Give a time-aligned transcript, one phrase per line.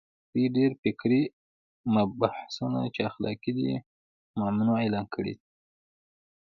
[0.31, 1.21] دوی ډېر فکري
[1.95, 3.67] مبحثونه چې اختلافي دي،
[4.39, 5.47] ممنوعه اعلان کړي دي